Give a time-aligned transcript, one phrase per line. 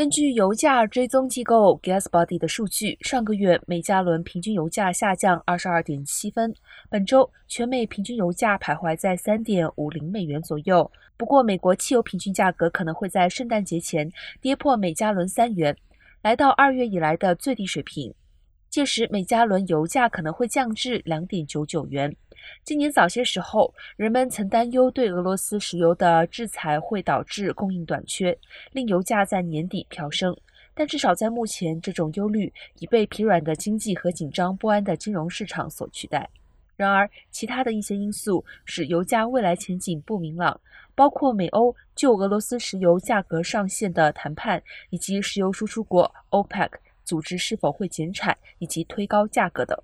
[0.00, 6.54] 根据油价追踪机构 GasBuddy 的数据，上个月每加仑平均油价下降二十二点七分。
[6.88, 10.90] 本周全美平均油价徘徊在三点五零美元左右。
[11.18, 14.10] 不过，美国汽油平均价格可能会在圣诞节前
[14.40, 15.76] 跌破每加仑三元，
[16.22, 18.14] 来到二月以来的最低水平。
[18.70, 22.14] 届时，每加仑油价可能会降至两点九九元。
[22.62, 28.38] 今年早些时候，人们曾担忧对俄罗斯石油的制裁会导致供应短缺，
[28.70, 30.34] 令油价在年底飙升。
[30.72, 36.30] 但至少在目前，这种忧虑已被疲软的经济和紧张不安的金融市场所取代。
[36.76, 40.58] 然而，其他的一些因素使油价未来前景不明朗，
[40.94, 46.70] 包括美欧就俄罗斯石油价格上限的谈判，以及石油输出国 OPEC。
[47.10, 49.76] 组织是否会减产以及推高价格等。